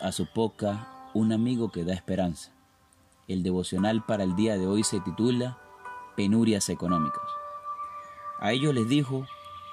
[0.00, 2.52] A su poca, un amigo que da esperanza.
[3.26, 5.58] El devocional para el día de hoy se titula
[6.16, 7.24] Penurias económicas.
[8.38, 9.26] A ellos les dijo,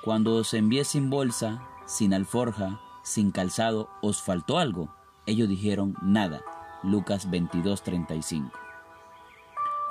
[0.04, 4.92] cuando os envié sin bolsa, sin alforja, sin calzado, ¿os faltó algo?
[5.28, 6.42] Ellos dijeron, nada.
[6.82, 8.52] Lucas 22:35.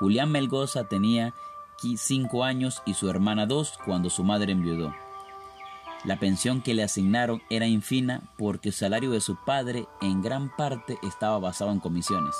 [0.00, 1.32] Julián Melgoza tenía
[1.96, 4.92] cinco años y su hermana dos cuando su madre enviudó.
[6.04, 10.54] La pensión que le asignaron era infina porque el salario de su padre en gran
[10.56, 12.34] parte estaba basado en comisiones.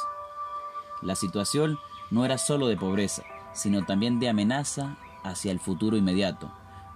[1.01, 1.79] La situación
[2.11, 6.51] no era solo de pobreza, sino también de amenaza hacia el futuro inmediato,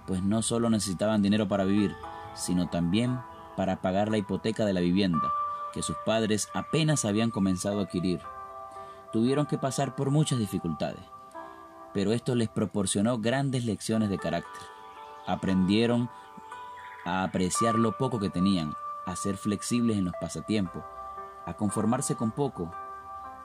[0.05, 1.95] pues no solo necesitaban dinero para vivir,
[2.35, 3.17] sino también
[3.55, 5.31] para pagar la hipoteca de la vivienda,
[5.73, 8.19] que sus padres apenas habían comenzado a adquirir.
[9.13, 11.03] Tuvieron que pasar por muchas dificultades,
[11.93, 14.63] pero esto les proporcionó grandes lecciones de carácter.
[15.25, 16.09] Aprendieron
[17.07, 18.73] a apreciar lo poco que tenían,
[19.05, 20.83] a ser flexibles en los pasatiempos,
[21.45, 22.69] a conformarse con poco,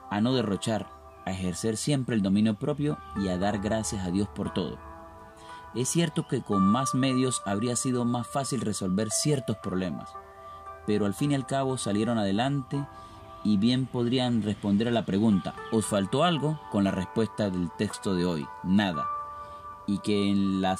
[0.09, 0.89] a no derrochar,
[1.25, 4.77] a ejercer siempre el dominio propio y a dar gracias a Dios por todo.
[5.73, 10.09] Es cierto que con más medios habría sido más fácil resolver ciertos problemas,
[10.85, 12.85] pero al fin y al cabo salieron adelante
[13.45, 16.59] y bien podrían responder a la pregunta, ¿os faltó algo?
[16.69, 19.07] con la respuesta del texto de hoy, nada.
[19.87, 20.77] Y que en la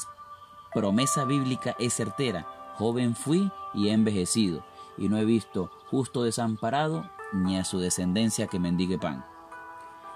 [0.74, 2.46] promesa bíblica es certera,
[2.78, 4.64] Joven fui y he envejecido,
[4.98, 9.26] y no he visto justo desamparado ni a su descendencia que mendigue pan.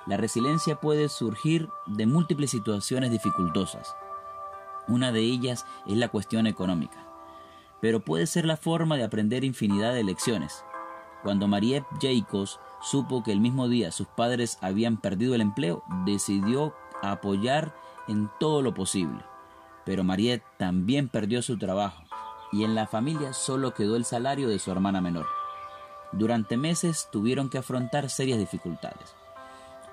[0.05, 3.95] La resiliencia puede surgir de múltiples situaciones dificultosas.
[4.87, 7.05] Una de ellas es la cuestión económica,
[7.81, 10.63] pero puede ser la forma de aprender infinidad de lecciones.
[11.23, 16.73] Cuando Mariette Jacobs supo que el mismo día sus padres habían perdido el empleo, decidió
[17.03, 17.75] apoyar
[18.07, 19.25] en todo lo posible.
[19.83, 22.06] Pero Mariette también perdió su trabajo
[22.51, 25.25] y en la familia solo quedó el salario de su hermana menor.
[26.11, 29.15] Durante meses tuvieron que afrontar serias dificultades.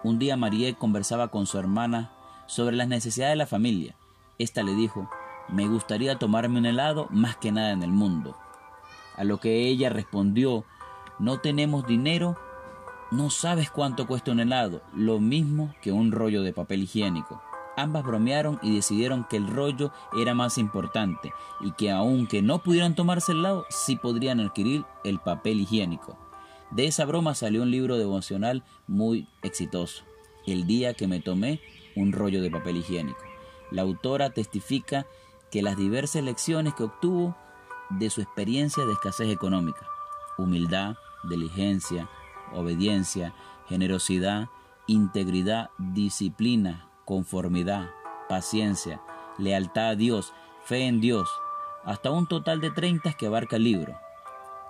[0.03, 2.13] Un día Marie conversaba con su hermana
[2.47, 3.97] sobre las necesidades de la familia.
[4.39, 5.11] Esta le dijo,
[5.49, 8.37] me gustaría tomarme un helado más que nada en el mundo.
[9.17, 10.65] A lo que ella respondió,
[11.19, 12.37] no tenemos dinero,
[13.11, 17.43] no sabes cuánto cuesta un helado, lo mismo que un rollo de papel higiénico.
[17.77, 22.95] Ambas bromearon y decidieron que el rollo era más importante y que aunque no pudieran
[22.95, 26.17] tomarse el lado, sí podrían adquirir el papel higiénico.
[26.71, 30.05] De esa broma salió un libro devocional muy exitoso,
[30.47, 31.61] El día que me tomé
[31.97, 33.23] un rollo de papel higiénico.
[33.71, 35.07] La autora testifica
[35.51, 37.37] que las diversas lecciones que obtuvo
[37.91, 39.87] de su experiencia de escasez económica,
[40.39, 40.97] humildad,
[41.29, 42.09] diligencia,
[42.53, 43.35] obediencia,
[43.69, 44.49] generosidad,
[44.87, 47.91] integridad, disciplina, conformidad,
[48.29, 49.01] paciencia,
[49.39, 50.33] lealtad a Dios,
[50.65, 51.31] fe en Dios,
[51.85, 53.99] hasta un total de 30 que abarca el libro.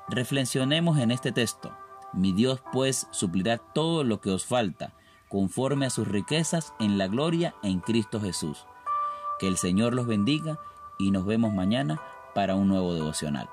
[0.08, 1.72] Reflexionemos en este texto.
[2.12, 4.92] Mi Dios pues suplirá todo lo que os falta,
[5.28, 8.66] conforme a sus riquezas en la gloria en Cristo Jesús.
[9.38, 10.58] Que el Señor los bendiga
[10.98, 12.00] y nos vemos mañana
[12.34, 13.48] para un nuevo devocional.